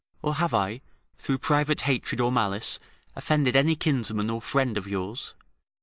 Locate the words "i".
0.51-0.81